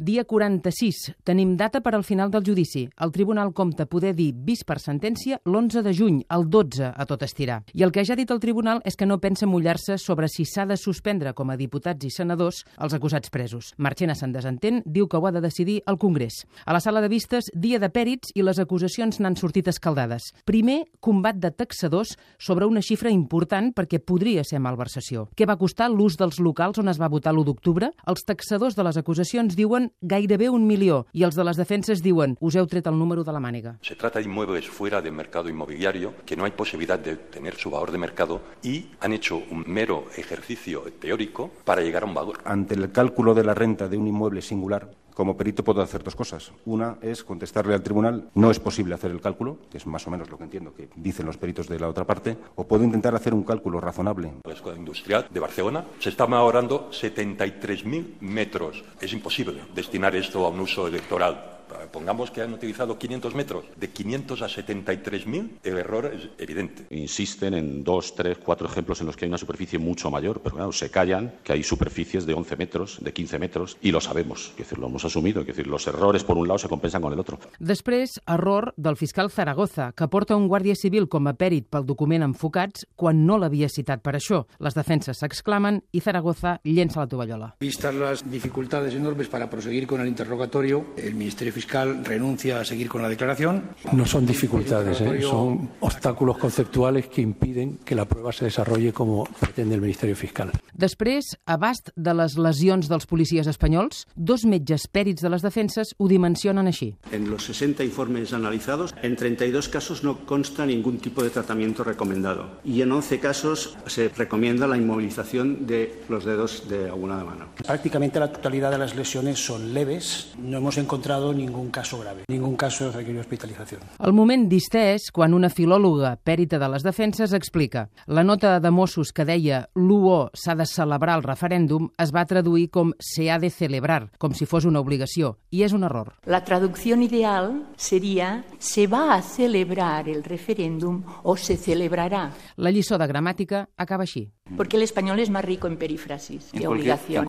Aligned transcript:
Dia 0.00 0.22
46. 0.22 1.16
Tenim 1.26 1.56
data 1.58 1.80
per 1.82 1.96
al 1.96 2.04
final 2.04 2.30
del 2.30 2.44
judici. 2.46 2.84
El 3.02 3.10
tribunal 3.10 3.48
compta 3.50 3.88
poder 3.90 4.12
dir 4.14 4.28
vist 4.46 4.62
per 4.62 4.76
sentència 4.78 5.40
l'11 5.42 5.80
de 5.82 5.90
juny, 5.90 6.20
el 6.30 6.44
12 6.46 6.92
a 6.94 7.06
tot 7.10 7.24
estirar. 7.26 7.64
I 7.74 7.82
el 7.82 7.90
que 7.90 8.04
ja 8.06 8.14
ha 8.14 8.16
dit 8.20 8.30
el 8.30 8.38
tribunal 8.38 8.78
és 8.86 8.94
que 8.94 9.08
no 9.10 9.16
pensa 9.18 9.48
mullar-se 9.50 9.96
sobre 9.98 10.28
si 10.30 10.46
s'ha 10.46 10.68
de 10.70 10.76
suspendre 10.78 11.32
com 11.34 11.50
a 11.50 11.56
diputats 11.58 12.06
i 12.06 12.12
senadors 12.14 12.60
els 12.78 12.94
acusats 12.94 13.26
presos. 13.34 13.72
Marchena 13.76 14.14
se'n 14.14 14.30
desentén, 14.30 14.84
diu 14.86 15.08
que 15.10 15.18
ho 15.18 15.26
ha 15.26 15.32
de 15.34 15.42
decidir 15.42 15.80
el 15.90 15.98
Congrés. 15.98 16.46
A 16.64 16.78
la 16.78 16.78
sala 16.78 17.02
de 17.02 17.10
vistes, 17.10 17.50
dia 17.52 17.82
de 17.82 17.90
pèrits 17.90 18.30
i 18.38 18.46
les 18.46 18.62
acusacions 18.62 19.18
n'han 19.18 19.34
sortit 19.34 19.66
escaldades. 19.66 20.30
Primer, 20.46 20.84
combat 21.00 21.42
de 21.42 21.50
taxadors 21.50 22.14
sobre 22.38 22.70
una 22.70 22.84
xifra 22.86 23.10
important 23.10 23.74
perquè 23.74 23.98
podria 23.98 24.46
ser 24.46 24.62
malversació. 24.62 25.26
Què 25.34 25.50
va 25.50 25.58
costar 25.58 25.90
l'ús 25.90 26.14
dels 26.22 26.38
locals 26.38 26.78
on 26.78 26.86
es 26.86 27.02
va 27.02 27.10
votar 27.10 27.34
l'1 27.34 27.50
d'octubre? 27.50 27.90
Els 28.06 28.22
taxadors 28.22 28.78
de 28.78 28.86
les 28.86 29.02
acusacions 29.02 29.58
diuen 29.58 29.87
gairebé 30.00 30.48
un 30.48 30.66
milió 30.66 31.06
i 31.12 31.24
els 31.24 31.36
de 31.36 31.44
les 31.44 31.56
defenses 31.56 32.02
diuen 32.02 32.36
us 32.40 32.56
heu 32.56 32.66
tret 32.66 32.86
el 32.86 32.98
número 32.98 33.24
de 33.24 33.32
la 33.32 33.40
màniga. 33.40 33.76
Se 33.82 33.96
trata 33.96 34.18
de 34.18 34.26
inmuebles 34.26 34.68
fuera 34.68 35.02
del 35.02 35.12
mercado 35.12 35.48
inmobiliario 35.48 36.14
que 36.24 36.36
no 36.36 36.44
hay 36.44 36.52
posibilidad 36.52 36.98
de 36.98 37.16
tener 37.16 37.56
su 37.56 37.70
valor 37.70 37.92
de 37.92 37.98
mercado 37.98 38.40
y 38.62 38.86
han 39.00 39.12
hecho 39.12 39.42
un 39.50 39.64
mero 39.66 40.06
ejercicio 40.16 40.84
teórico 40.98 41.50
para 41.64 41.82
llegar 41.82 42.02
a 42.02 42.06
un 42.06 42.14
valor. 42.14 42.38
Ante 42.44 42.74
el 42.74 42.90
cálculo 42.92 43.34
de 43.34 43.44
la 43.44 43.54
renta 43.54 43.88
de 43.88 43.96
un 43.96 44.06
inmueble 44.06 44.42
singular, 44.42 44.90
como 45.18 45.36
perito 45.36 45.64
puedo 45.64 45.82
hacer 45.82 46.04
dos 46.04 46.14
cosas. 46.14 46.52
Una 46.64 46.96
es 47.02 47.24
contestarle 47.24 47.74
al 47.74 47.82
tribunal, 47.82 48.30
no 48.36 48.52
es 48.52 48.60
posible 48.60 48.94
hacer 48.94 49.10
el 49.10 49.20
cálculo, 49.20 49.58
que 49.68 49.78
es 49.78 49.84
más 49.84 50.06
o 50.06 50.12
menos 50.12 50.30
lo 50.30 50.38
que 50.38 50.44
entiendo 50.44 50.72
que 50.72 50.88
dicen 50.94 51.26
los 51.26 51.36
peritos 51.36 51.66
de 51.66 51.80
la 51.80 51.88
otra 51.88 52.04
parte, 52.04 52.36
o 52.54 52.68
puedo 52.68 52.84
intentar 52.84 53.16
hacer 53.16 53.34
un 53.34 53.42
cálculo 53.42 53.80
razonable. 53.80 54.34
La 54.44 54.52
Escuela 54.52 54.78
Industrial 54.78 55.26
de 55.28 55.40
Barcelona 55.40 55.84
se 55.98 56.10
está 56.10 56.22
ahorrando 56.22 56.88
73.000 56.92 58.20
metros. 58.20 58.84
Es 59.00 59.12
imposible 59.12 59.60
destinar 59.74 60.14
esto 60.14 60.46
a 60.46 60.50
un 60.50 60.60
uso 60.60 60.86
electoral. 60.86 61.64
Pongamos 61.92 62.30
que 62.30 62.42
han 62.42 62.52
utilizado 62.52 62.98
500 62.98 63.34
metros. 63.34 63.64
De 63.76 63.90
500 63.90 64.42
a 64.42 64.46
73.000, 64.46 65.50
el 65.62 65.78
error 65.78 66.12
es 66.14 66.28
evidente. 66.38 66.86
Insisten 66.90 67.54
en 67.54 67.84
dos, 67.84 68.14
tres, 68.14 68.38
cuatro 68.38 68.68
ejemplos 68.68 69.00
en 69.00 69.06
los 69.06 69.16
que 69.16 69.24
hay 69.24 69.28
una 69.28 69.38
superficie 69.38 69.78
mucho 69.78 70.10
mayor, 70.10 70.40
pero 70.40 70.56
claro, 70.56 70.72
se 70.72 70.90
callan 70.90 71.34
que 71.42 71.52
hay 71.52 71.62
superficies 71.62 72.26
de 72.26 72.34
11 72.34 72.56
metros, 72.56 72.98
de 73.00 73.12
15 73.12 73.38
metros, 73.38 73.76
y 73.80 73.90
lo 73.90 74.00
sabemos. 74.00 74.50
Es 74.52 74.58
decir, 74.58 74.78
lo 74.78 74.86
hemos 74.86 75.04
asumido. 75.04 75.40
Es 75.40 75.46
decir, 75.46 75.66
los 75.66 75.86
errores 75.86 76.24
por 76.24 76.36
un 76.36 76.48
lado 76.48 76.58
se 76.58 76.68
compensan 76.68 77.02
con 77.02 77.12
el 77.12 77.18
otro. 77.18 77.38
Després, 77.58 78.20
error 78.26 78.72
del 78.76 78.96
fiscal 78.96 79.30
Zaragoza, 79.30 79.92
que 79.92 80.08
porta 80.08 80.36
un 80.36 80.48
guàrdia 80.48 80.76
civil 80.76 81.08
com 81.08 81.28
a 81.28 81.34
pèrit 81.38 81.68
pel 81.70 81.86
document 81.86 82.24
enfocats 82.26 82.86
quan 82.96 83.24
no 83.26 83.38
l'havia 83.38 83.68
citat 83.68 84.02
per 84.02 84.16
això. 84.18 84.44
Les 84.58 84.76
defenses 84.76 85.20
s'exclamen 85.22 85.80
i 85.92 86.02
Zaragoza 86.04 86.58
llença 86.64 87.00
la 87.00 87.08
tovallola. 87.10 87.52
Vistas 87.60 87.94
las 87.94 88.24
dificultades 88.30 88.94
enormes 88.94 89.28
para 89.28 89.48
proseguir 89.50 89.86
con 89.86 90.00
el 90.00 90.08
interrogatorio, 90.08 90.86
el 90.96 91.14
Ministerio 91.14 91.52
Fiscal 91.52 91.77
renuncia 91.84 92.60
a 92.60 92.64
seguir 92.64 92.88
con 92.88 93.02
la 93.02 93.08
declaración. 93.08 93.70
No 93.92 94.06
son 94.06 94.26
dificultades, 94.26 95.00
¿eh? 95.00 95.20
son 95.22 95.70
obstáculos 95.80 96.38
conceptuales 96.38 97.08
que 97.08 97.20
impiden 97.22 97.78
que 97.84 97.94
la 97.94 98.06
prueba 98.06 98.32
se 98.32 98.44
desarrolle 98.44 98.92
como 98.92 99.24
pretende 99.38 99.74
el 99.74 99.80
Ministerio 99.80 100.16
Fiscal. 100.16 100.52
Després, 100.78 101.34
abast 101.46 101.90
de 101.96 102.14
les 102.14 102.36
lesions 102.38 102.88
dels 102.88 103.06
policies 103.10 103.48
espanyols, 103.50 104.04
dos 104.14 104.44
metges 104.46 104.86
pèrits 104.86 105.24
de 105.24 105.30
les 105.32 105.42
defenses 105.42 105.94
ho 105.98 106.08
dimensionen 106.08 106.70
així. 106.70 106.94
En 107.12 107.30
los 107.30 107.44
60 107.50 107.84
informes 107.84 108.32
analizados, 108.32 108.94
en 109.02 109.16
32 109.16 109.68
casos 109.68 110.04
no 110.04 110.24
consta 110.26 110.66
ningún 110.66 110.98
tipo 110.98 111.22
de 111.22 111.30
tratamiento 111.30 111.84
recomendado 111.84 112.60
y 112.64 112.82
en 112.82 112.92
11 112.92 113.18
casos 113.20 113.76
se 113.86 114.08
recomienda 114.08 114.66
la 114.66 114.76
inmovilización 114.76 115.66
de 115.66 116.02
los 116.08 116.24
dedos 116.24 116.68
de 116.68 116.86
alguna 116.88 117.24
mano. 117.24 117.46
Prácticamente 117.66 118.20
la 118.20 118.32
totalidad 118.32 118.70
de 118.70 118.78
las 118.78 118.94
lesiones 118.94 119.44
son 119.44 119.74
leves. 119.74 120.32
No 120.38 120.58
hemos 120.58 120.78
encontrado 120.78 121.32
ningún 121.32 121.67
caso 121.70 121.98
grave. 121.98 122.24
Ningún 122.28 122.56
caso 122.56 122.90
requirió 122.92 123.20
hospitalización. 123.20 123.80
El 123.98 124.12
moment 124.12 124.48
distès 124.48 125.10
quan 125.12 125.34
una 125.34 125.50
filòloga 125.50 126.16
pèrita 126.22 126.58
de 126.58 126.68
les 126.68 126.84
defenses 126.86 127.32
explica 127.32 127.88
la 128.06 128.24
nota 128.24 128.58
de 128.60 128.70
Mossos 128.70 129.12
que 129.12 129.24
deia 129.24 129.68
l'UO 129.74 130.30
s'ha 130.34 130.54
de 130.54 130.66
celebrar 130.66 131.18
el 131.18 131.26
referèndum 131.26 131.90
es 131.98 132.14
va 132.14 132.26
traduir 132.26 132.68
com 132.70 132.92
se 132.98 133.30
ha 133.30 133.38
de 133.38 133.50
celebrar, 133.50 134.10
com 134.18 134.34
si 134.34 134.46
fos 134.46 134.64
una 134.64 134.80
obligació, 134.80 135.36
i 135.50 135.62
és 135.62 135.72
un 135.72 135.84
error. 135.84 136.14
La 136.26 136.44
traducción 136.44 137.02
ideal 137.02 137.66
sería 137.76 138.44
se 138.58 138.86
va 138.86 139.14
a 139.14 139.22
celebrar 139.22 140.08
el 140.08 140.24
referéndum 140.24 141.02
o 141.22 141.36
se 141.36 141.56
celebrará. 141.56 142.32
La 142.56 142.70
lliçó 142.70 142.98
de 142.98 143.06
gramàtica 143.06 143.68
acaba 143.76 144.04
així. 144.04 144.30
Porque 144.56 144.76
el 144.76 144.82
español 144.82 145.18
es 145.20 145.30
más 145.30 145.44
rico 145.44 145.66
en 145.66 145.76
perífrasis 145.76 146.50
que 146.52 146.66
obligación. 146.66 147.26